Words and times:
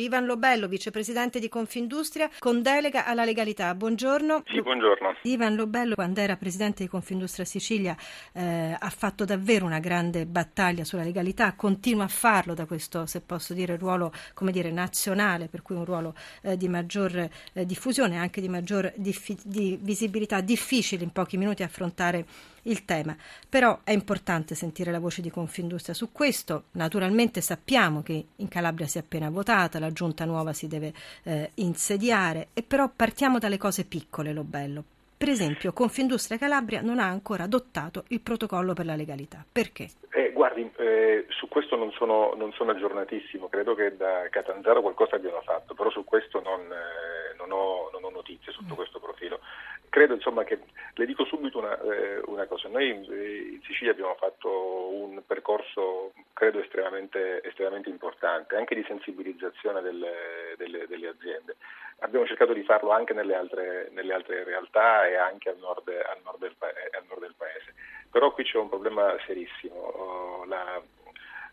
Ivan 0.00 0.24
Lobello, 0.24 0.66
vicepresidente 0.66 1.38
di 1.38 1.50
Confindustria 1.50 2.30
con 2.38 2.62
delega 2.62 3.04
alla 3.04 3.24
legalità. 3.24 3.74
Buongiorno. 3.74 4.44
Sì, 4.46 4.62
buongiorno. 4.62 5.16
Ivan 5.22 5.54
Lobello, 5.54 5.94
quando 5.94 6.20
era 6.20 6.36
presidente 6.36 6.82
di 6.82 6.88
Confindustria 6.88 7.44
Sicilia, 7.44 7.94
eh, 8.32 8.74
ha 8.78 8.90
fatto 8.90 9.26
davvero 9.26 9.66
una 9.66 9.78
grande 9.78 10.24
battaglia 10.24 10.84
sulla 10.84 11.02
legalità, 11.02 11.52
continua 11.52 12.04
a 12.04 12.08
farlo 12.08 12.54
da 12.54 12.64
questo, 12.64 13.04
se 13.04 13.20
posso 13.20 13.52
dire, 13.52 13.76
ruolo 13.76 14.10
come 14.32 14.52
dire, 14.52 14.70
nazionale, 14.70 15.48
per 15.48 15.60
cui 15.60 15.76
un 15.76 15.84
ruolo 15.84 16.14
eh, 16.42 16.56
di 16.56 16.68
maggior 16.68 17.28
eh, 17.52 17.66
diffusione 17.66 18.14
e 18.14 18.18
anche 18.18 18.40
di 18.40 18.48
maggior 18.48 18.90
diffi- 18.96 19.38
di 19.44 19.78
visibilità. 19.82 20.40
Difficile 20.40 21.04
in 21.04 21.12
pochi 21.12 21.36
minuti 21.36 21.62
affrontare 21.62 22.24
il 22.62 22.84
tema. 22.84 23.16
Però 23.48 23.80
è 23.84 23.92
importante 23.92 24.54
sentire 24.54 24.90
la 24.90 24.98
voce 24.98 25.22
di 25.22 25.30
Confindustria 25.30 25.94
su 25.94 26.12
questo. 26.12 26.64
Naturalmente 26.72 27.40
sappiamo 27.40 28.02
che 28.02 28.24
in 28.36 28.48
Calabria 28.48 28.86
si 28.86 28.98
è 28.98 29.00
appena 29.00 29.30
votata, 29.30 29.78
la 29.78 29.92
giunta 29.92 30.24
nuova 30.24 30.52
si 30.52 30.68
deve 30.68 30.92
eh, 31.24 31.50
insediare, 31.56 32.48
e 32.54 32.62
però 32.62 32.90
partiamo 32.94 33.38
dalle 33.38 33.58
cose 33.58 33.84
piccole, 33.84 34.32
lo 34.32 34.44
bello. 34.44 34.84
Per 35.20 35.28
esempio, 35.28 35.74
Confindustria 35.74 36.38
Calabria 36.38 36.80
non 36.80 36.98
ha 36.98 37.04
ancora 37.04 37.42
adottato 37.42 38.04
il 38.08 38.22
protocollo 38.22 38.72
per 38.72 38.86
la 38.86 38.96
legalità. 38.96 39.44
Perché? 39.52 39.90
Eh, 40.12 40.32
guardi, 40.32 40.70
eh, 40.78 41.26
su 41.28 41.46
questo 41.46 41.76
non 41.76 41.92
sono, 41.92 42.32
non 42.38 42.52
sono, 42.52 42.70
aggiornatissimo, 42.70 43.50
credo 43.50 43.74
che 43.74 43.98
da 43.98 44.26
Catanzaro 44.30 44.80
qualcosa 44.80 45.16
abbiano 45.16 45.42
fatto, 45.42 45.74
però 45.74 45.90
su 45.90 46.04
questo 46.04 46.40
non, 46.40 46.60
eh, 46.60 47.19
non, 47.40 47.52
ho, 47.52 47.90
non 47.92 48.04
ho, 48.04 48.10
notizie 48.10 48.52
sotto 48.52 48.74
questo 48.74 49.00
profilo. 49.00 49.40
Credo 49.88 50.14
insomma 50.14 50.44
che 50.44 50.58
le 50.94 51.06
dico 51.06 51.24
subito 51.24 51.58
una, 51.58 51.80
eh, 51.80 52.20
una 52.26 52.46
cosa, 52.46 52.68
noi 52.68 52.88
in, 52.88 53.04
in, 53.04 53.60
Sicilia 53.62 53.92
abbiamo 53.92 54.14
fatto 54.14 54.94
un 54.94 55.22
percorso 55.26 56.12
credo 56.32 56.60
estremamente, 56.60 57.42
estremamente 57.42 57.88
importante, 57.88 58.56
anche 58.56 58.74
di 58.74 58.84
sensibilizzazione 58.86 59.80
delle, 59.80 60.54
delle, 60.56 60.86
delle 60.86 61.08
aziende. 61.08 61.56
Abbiamo 62.00 62.26
cercato 62.26 62.52
di 62.52 62.62
farlo 62.62 62.90
anche 62.92 63.12
nelle 63.12 63.34
altre, 63.34 63.88
nelle 63.92 64.14
altre 64.14 64.44
realtà 64.44 65.06
e 65.06 65.16
anche 65.16 65.50
al 65.50 65.58
nord, 65.58 65.88
al, 65.88 66.18
nord 66.24 66.38
del, 66.38 66.54
al 66.58 67.04
nord, 67.08 67.20
del, 67.20 67.34
paese. 67.36 67.74
Però 68.10 68.32
qui 68.32 68.44
c'è 68.44 68.56
un 68.56 68.68
problema 68.70 69.14
serissimo. 69.26 70.44
La, 70.46 70.80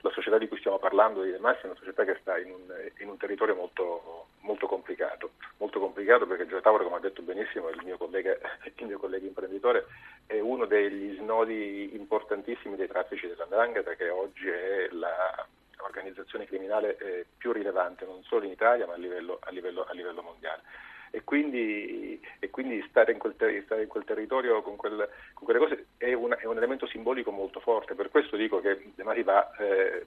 la 0.08 0.13
società 0.13 0.38
di 0.38 0.47
cui 0.47 0.58
stiamo 0.58 0.80
parlando 0.80 1.22
di 1.22 1.31
Demassi 1.31 1.63
è 1.63 1.66
una 1.66 1.77
società 1.77 2.03
che 2.03 2.17
sta 2.22 2.38
in 2.38 2.52
un, 2.52 2.73
in 3.00 3.09
un 3.09 3.17
territorio 3.17 3.55
molto, 3.55 4.27
molto, 4.41 4.67
complicato, 4.67 5.31
molto 5.58 5.80
complicato 5.80 6.25
perché 6.25 6.47
Gio 6.47 6.61
Tavolo, 6.61 6.86
come 6.86 6.97
ha 6.97 7.00
detto 7.00 7.22
benissimo 7.22 7.69
il 7.69 7.81
mio, 7.83 7.97
collega, 7.97 8.35
il 8.63 8.85
mio 8.85 9.00
collega 9.00 9.25
imprenditore, 9.25 9.85
è 10.25 10.39
uno 10.39 10.66
degli 10.66 11.16
snodi 11.17 11.95
importantissimi 11.95 12.75
dei 12.75 12.88
traffici 12.88 13.28
dell'Andrangheta 13.28 13.94
che 13.95 14.09
oggi 14.09 14.47
è 14.47 14.88
la, 14.91 15.45
organizzazione 15.80 16.45
criminale 16.45 16.97
eh, 16.97 17.25
più 17.38 17.52
rilevante 17.52 18.05
non 18.05 18.23
solo 18.23 18.45
in 18.45 18.52
Italia 18.52 18.85
ma 18.88 18.94
a 18.94 18.97
livello, 18.97 19.38
a 19.41 19.52
livello, 19.52 19.85
a 19.88 19.94
livello 19.94 20.22
mondiale. 20.22 20.61
E 21.11 21.23
quindi, 21.23 22.19
e 22.39 22.50
quindi 22.50 22.83
stare, 22.89 23.11
in 23.11 23.19
ter- 23.38 23.63
stare, 23.63 23.83
in 23.83 23.88
quel 23.88 24.03
territorio 24.03 24.61
con, 24.61 24.75
quel, 24.75 25.08
con 25.33 25.45
quelle 25.45 25.59
cose 25.59 25.86
è, 25.97 26.13
una, 26.13 26.38
è, 26.38 26.45
un 26.45 26.58
elemento 26.58 26.86
simbolico 26.88 27.31
molto 27.31 27.59
forte, 27.59 27.95
per 27.95 28.09
questo 28.09 28.36
dico 28.36 28.59
che 28.59 28.91
De 28.95 29.03
Masi 29.03 29.23
va 29.23 29.50
eh, 29.58 30.05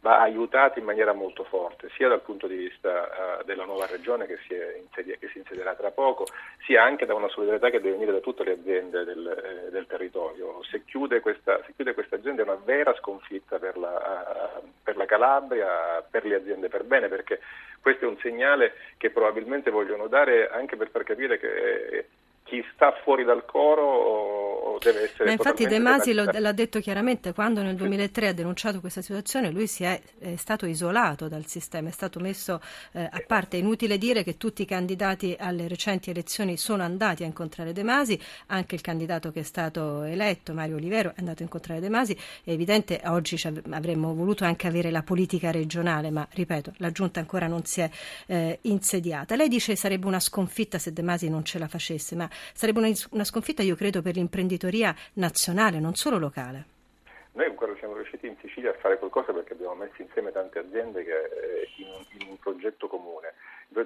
va 0.00 0.20
aiutato 0.20 0.78
in 0.78 0.84
maniera 0.84 1.12
molto 1.12 1.44
forte, 1.44 1.90
sia 1.96 2.08
dal 2.08 2.22
punto 2.22 2.46
di 2.46 2.54
vista 2.54 3.40
uh, 3.40 3.44
della 3.44 3.64
nuova 3.64 3.86
regione 3.86 4.26
che 4.26 4.38
si, 4.46 4.54
insedia, 4.54 5.16
che 5.18 5.28
si, 5.28 5.38
insedierà 5.38 5.74
tra 5.74 5.90
poco, 5.90 6.26
sia 6.64 6.84
anche 6.84 7.06
da 7.06 7.14
una 7.14 7.28
solidarietà 7.28 7.70
che 7.70 7.80
deve 7.80 7.96
venire 7.96 8.12
da 8.12 8.20
tutte 8.20 8.44
le 8.44 8.52
aziende 8.52 9.04
del, 9.04 9.26
eh, 9.26 9.70
del 9.70 9.86
territorio. 9.86 10.62
Se 10.64 10.84
chiude, 10.84 11.20
questa, 11.20 11.60
se 11.64 11.72
chiude, 11.74 11.94
questa, 11.94 12.16
azienda 12.16 12.42
è 12.42 12.44
una 12.44 12.60
vera 12.64 12.94
sconfitta 12.94 13.58
per 13.58 13.76
la, 13.76 14.60
uh, 14.62 14.68
per 14.82 14.96
la 14.96 15.06
Calabria, 15.06 16.04
per 16.08 16.24
le 16.24 16.36
aziende 16.36 16.68
per 16.68 16.84
bene, 16.84 17.08
perché 17.08 17.40
questo 17.86 18.04
è 18.04 18.08
un 18.08 18.18
segnale 18.18 18.72
che 18.96 19.10
probabilmente 19.10 19.70
vogliono 19.70 20.08
dare 20.08 20.50
anche 20.50 20.74
per 20.74 20.90
far 20.90 21.04
capire 21.04 21.38
che 21.38 22.08
chi 22.42 22.60
sta 22.74 22.90
fuori 23.04 23.22
dal 23.22 23.44
coro 23.44 24.45
deve 24.80 25.04
essere 25.04 25.24
Ma 25.24 25.32
infatti 25.32 25.66
De 25.66 25.78
Masi 25.78 26.12
lo, 26.12 26.24
l'ha 26.30 26.52
detto 26.52 26.80
chiaramente 26.80 27.32
quando 27.32 27.62
nel 27.62 27.74
2003 27.74 28.28
ha 28.28 28.32
denunciato 28.32 28.80
questa 28.80 29.02
situazione 29.02 29.50
lui 29.50 29.66
si 29.66 29.84
è, 29.84 30.00
è 30.18 30.36
stato 30.36 30.66
isolato 30.66 31.28
dal 31.28 31.46
sistema 31.46 31.88
è 31.88 31.92
stato 31.92 32.20
messo 32.20 32.60
eh, 32.92 33.08
a 33.10 33.22
parte. 33.26 33.56
È 33.56 33.60
inutile 33.60 33.98
dire 33.98 34.22
che 34.22 34.36
tutti 34.36 34.62
i 34.62 34.64
candidati 34.64 35.36
alle 35.38 35.68
recenti 35.68 36.10
elezioni 36.10 36.56
sono 36.56 36.82
andati 36.82 37.22
a 37.22 37.26
incontrare 37.26 37.72
De 37.72 37.82
Masi 37.82 38.20
anche 38.46 38.74
il 38.74 38.80
candidato 38.80 39.30
che 39.30 39.40
è 39.40 39.42
stato 39.42 40.02
eletto 40.02 40.52
Mario 40.52 40.76
Olivero 40.76 41.10
è 41.10 41.18
andato 41.18 41.40
a 41.40 41.44
incontrare 41.44 41.80
De 41.80 41.88
Masi. 41.88 42.16
È 42.42 42.50
evidente 42.50 43.00
oggi 43.06 43.40
avremmo 43.70 44.14
voluto 44.14 44.44
anche 44.44 44.66
avere 44.66 44.90
la 44.90 45.02
politica 45.02 45.50
regionale 45.50 46.10
ma 46.10 46.26
ripeto 46.30 46.74
la 46.78 46.90
giunta 46.90 47.20
ancora 47.20 47.46
non 47.46 47.64
si 47.64 47.80
è 47.80 47.90
eh, 48.26 48.58
insediata. 48.62 49.36
Lei 49.36 49.48
dice 49.48 49.76
sarebbe 49.76 50.06
una 50.06 50.20
sconfitta 50.20 50.78
se 50.78 50.92
De 50.92 51.02
Masi 51.02 51.28
non 51.28 51.44
ce 51.44 51.58
la 51.58 51.68
facesse 51.68 52.14
ma 52.14 52.28
sarebbe 52.52 52.78
una, 52.78 52.90
una 53.10 53.24
sconfitta, 53.24 53.62
io 53.62 53.76
credo, 53.76 54.02
per 54.02 54.16
l'imprenditoria 54.56 54.94
nazionale, 55.14 55.78
non 55.78 55.94
solo 55.94 56.18
locale. 56.18 56.64
Noi 57.32 57.46
ancora 57.46 57.74
siamo 57.78 57.94
riusciti 57.94 58.26
in 58.26 58.36
Sicilia 58.40 58.70
a 58.70 58.78
fare 58.78 58.98
qualcosa 58.98 59.32
perché 59.32 59.52
abbiamo 59.52 59.74
messo 59.74 60.00
insieme 60.00 60.32
tante 60.32 60.58
aziende 60.58 61.04
che, 61.04 61.12
eh, 61.12 61.68
in, 61.76 62.20
in, 62.20 62.28
un, 62.30 62.38
progetto 62.38 62.88
comune, 62.88 63.34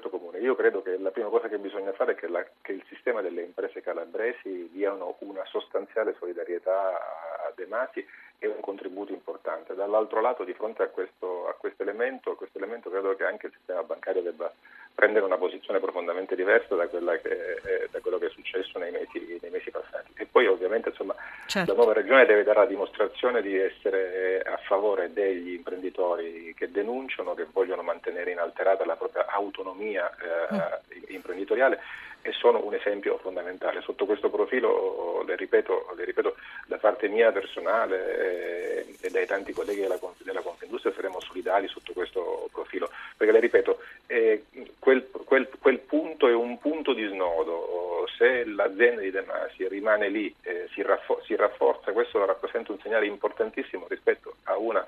comune. 0.09 0.39
Io 0.39 0.55
credo 0.55 0.83
che 0.83 0.97
la 0.99 1.11
prima 1.11 1.29
cosa 1.29 1.49
che 1.49 1.59
bisogna 1.59 1.93
fare 1.93 2.13
è 2.13 2.15
che, 2.15 2.29
la, 2.29 2.47
che 2.63 2.73
il 2.73 2.85
sistema 2.89 3.21
delle 3.21 3.43
imprese 3.43 3.83
calabresi 3.83 4.69
diano 4.73 5.17
una 5.21 5.45
sostanziale 5.47 6.15
solidarietà 6.19 6.95
a 6.95 7.53
De 7.57 7.67
Masi 7.67 8.07
e 8.39 8.47
un 8.47 8.61
contributo 8.61 9.13
importante. 9.13 9.75
Dall'altro 9.75 10.21
lato, 10.21 10.45
di 10.45 10.55
fronte 10.55 10.85
a 10.85 10.89
questo, 10.89 11.49
a 11.49 11.55
questo 11.55 11.83
elemento, 11.83 12.37
credo 12.37 13.17
che 13.17 13.25
anche 13.25 13.47
il 13.47 13.53
sistema 13.53 13.83
bancario 13.83 14.23
debba 14.23 14.53
prendere 14.95 15.25
una 15.25 15.39
posizione 15.39 15.81
profondamente 15.81 16.37
diversa 16.37 16.75
da, 16.75 16.87
che, 16.87 16.99
eh, 16.99 17.89
da 17.91 18.01
quello 18.01 18.19
che 18.19 18.27
è 18.27 18.31
successo 18.31 18.79
nei 18.79 18.91
mesi, 18.91 19.39
nei 19.41 19.51
mesi, 19.51 19.71
passati. 19.71 20.13
E 20.17 20.27
poi 20.41 20.47
ovviamente 20.47 20.89
insomma, 20.89 21.15
certo. 21.47 21.71
la 21.71 21.77
nuova 21.77 21.93
regione 21.93 22.25
deve 22.25 22.43
dare 22.45 22.61
la 22.61 22.67
dimostrazione 22.67 23.43
di 23.43 23.57
essere 23.59 24.41
a 24.41 24.57
favore 24.57 25.13
degli 25.13 25.53
imprenditori 25.53 26.55
che 26.57 26.71
denunciano, 26.71 27.35
che 27.35 27.47
vogliono 27.53 27.83
mantenere 27.83 28.31
inalterata 28.31 28.87
la 28.87 28.97
propria 28.97 29.27
autonomia 29.27 30.11
eh, 30.11 30.55
mm. 30.55 31.03
imprenditoriale 31.09 31.81
e 32.23 32.33
sono 32.33 32.65
un 32.65 32.75
esempio 32.75 33.19
fondamentale. 33.19 33.81
Sotto 33.81 34.05
questo 34.05 34.31
profilo, 34.31 35.23
le 35.27 35.37
ripeto, 35.37 35.93
le 35.97 36.05
ripeto 36.05 36.37
da 36.67 36.77
parte 36.77 37.09
mia 37.09 37.33
personale 37.33 38.87
eh, 38.87 38.97
e 39.01 39.11
dai 39.11 39.27
tanti 39.27 39.53
colleghi 39.53 39.81
della, 39.81 39.99
della 40.19 40.41
Confindustria 40.41 40.93
saremo 40.95 41.21
solidali 41.21 41.69
sotto 41.69 41.93
questo 41.93 42.49
profilo, 42.53 42.91
perché 43.17 43.33
le 43.33 43.41
ripeto, 43.41 43.79
eh, 44.07 44.45
quel, 44.79 45.09
quel, 45.25 45.49
quel, 45.59 45.79
punto 45.79 46.29
è 46.29 46.35
un 46.35 46.59
punto 46.59 46.93
di 46.93 47.07
snodo, 47.07 48.07
se 48.77 48.85
l'azienda 48.85 49.01
di 49.01 49.11
De 49.11 49.23
Masi 49.23 49.69
rimane 49.69 50.09
lì, 50.09 50.35
eh, 50.43 50.69
si, 50.73 50.83
raffor- 50.83 51.25
si 51.25 51.35
rafforza, 51.37 51.93
questo 51.93 52.25
rappresenta 52.25 52.73
un 52.73 52.79
segnale 52.81 53.07
importantissimo 53.07 53.87
rispetto 53.89 54.37
a 54.45 54.57
una 54.57 54.87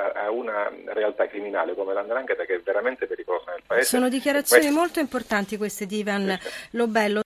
a 0.00 0.30
una 0.30 0.70
realtà 0.92 1.26
criminale 1.26 1.74
come 1.74 1.92
l'andrangheta 1.92 2.44
che 2.44 2.56
è 2.56 2.60
veramente 2.60 3.06
pericolosa 3.06 3.50
nel 3.50 3.62
paese. 3.66 3.84
Sono 3.84 4.08
dichiarazioni 4.08 4.62
questo... 4.62 4.78
molto 4.78 5.00
importanti 5.00 5.56
queste 5.56 5.86
di 5.86 5.98
Ivan 5.98 6.38
Lobello. 6.70 7.16